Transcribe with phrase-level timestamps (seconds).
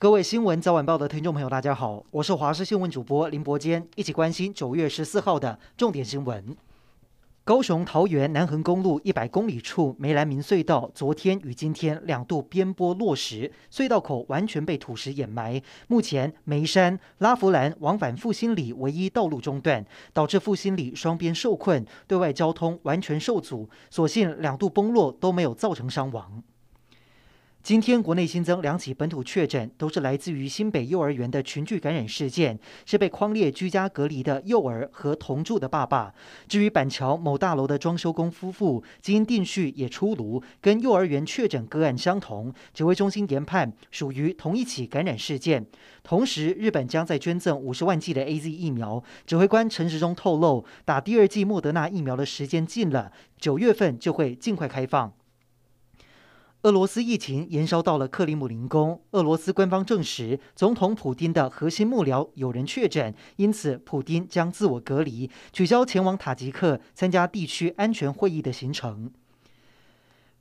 [0.00, 6.56] 各位新闻早晚报的听众朋友，大家好，我是华视新闻主播林伯坚，一起关心九月十四号的重点新闻。
[7.42, 15.60] 高雄桃园南横公路一百公里处梅兰明隧道，昨天与今天两度边坡落石，隧道口完全被土石掩埋。
[15.88, 23.68] 目前梅山、拉弗兰往返复兴里唯一道路中断，导致复兴里双边受困，对外交通完全受阻。
[23.90, 26.44] 所幸两度崩落都没有造成伤亡。
[27.60, 36.14] 今天国内新增两起本土确诊，都是来自于新北幼儿园的群聚感染事件，是被匡列居家隔离的幼儿和同住的爸爸。
[36.46, 45.66] 至于板桥某大楼的装修工夫妇，基因定序也出炉，跟幼儿园确诊个案相同，指挥中心研判属于同一起感染事件。
[46.02, 55.12] 同时，日本将在捐赠五十万剂的 AZ 疫苗，指挥官陈时中透露，打第二剂莫德纳疫苗的时间近了，九月份就会尽快开放。
[56.62, 59.00] 俄罗斯疫情延烧到了克里姆林宫。
[59.12, 69.12] 俄罗斯官方证实，总统普京的核心幕僚有人确诊，因此普京将自我隔离，取消前往塔吉克参加地区安全会议的行程。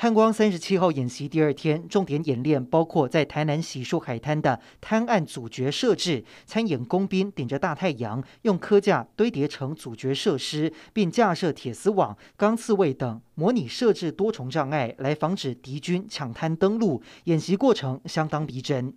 [0.00, 17.02] 汉光三十七号演习第二天，重点演练包括在台南洗漱海滩的滩岸阻绝设置，参演工兵顶着大太阳，用科架堆叠成阻绝设施，并架设铁丝网、钢刺猬等，模拟设置多重障碍来防止敌军抢滩登陆。
[17.24, 18.94] 演习过程相当逼真。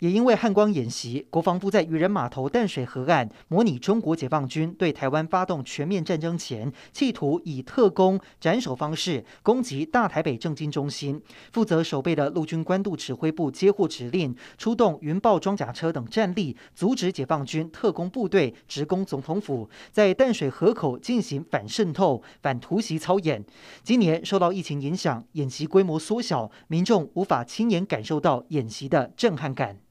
[0.00, 11.18] 也因为汉光演习，国防部在渔人码头淡水河岸模拟中国解放军对台湾发动全面战争前，企图以特攻斩首方式攻击大台北政经中心。
[11.50, 23.42] 负责守备的陆军官渡指挥部接获指令，出动云豹装甲车等战力，阻止解放军特攻部队直攻总统府，在淡水河口进行反渗透、反突袭操演。
[23.82, 29.85] 今年受到疫情影响，演习规模缩小，民众无法亲眼感受到演习的震撼感。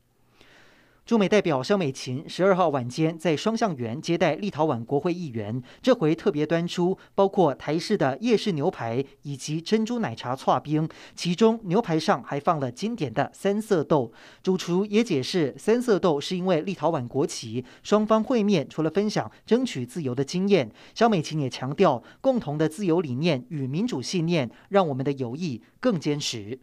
[1.06, 14.12] 驻美代表萧美琴十二号晚间在双橡园接待立陶宛国会议员，这回特别端出包括台式的夜市牛排以及珍珠奶茶剉冰，其中牛排上还放了经典的三色豆。
[14.42, 17.64] 主厨也解释，三色豆是因为立陶宛国旗。
[17.84, 26.58] 双方会面除了分享争取自由的经验，萧美琴也强调共同的自由理念与民主信念，让我们的友谊更坚实。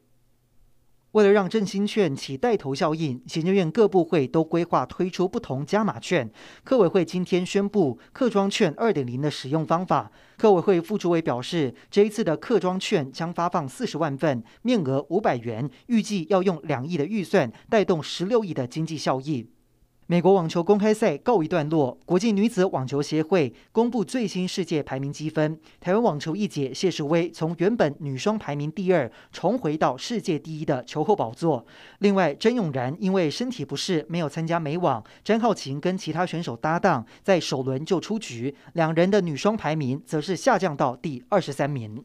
[1.12, 6.30] 为了让振兴券起带头效应，行政院各部会都规划推出不同加码券。
[6.64, 10.10] 客委会今天宣布客庄券二点零的使用方法。
[10.38, 19.46] 客委会副主委表示，这一次的客庄券将发放四十万份，面额五百元，预计要用两亿的预算带动十六亿的经济效益。
[20.12, 25.58] 美国网球公开赛告一段落，国际女子网球协会公布最新世界排名积分。
[25.80, 31.64] 台湾网球一姐谢淑薇从原本女双排名第二，重回到世界第一的球后宝座。
[32.00, 42.04] 另外，甄永然因为身体不适没有参加美网，詹皓晴跟其他选手搭档在首轮就出局，两人的女双排名则是下降到第二十三名。